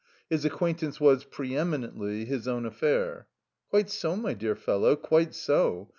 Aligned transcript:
His 0.31 0.45
acquaintance 0.45 0.99
was, 0.99 1.25
pre 1.25 1.55
eminently, 1.55 2.25
his 2.25 2.47
own 2.47 2.65
affair. 2.65 3.27
"Quite 3.69 3.91
so, 3.91 4.15
my 4.15 4.33
dear 4.33 4.55
fellow, 4.55 4.95
quite 4.95 5.35
so. 5.35 5.89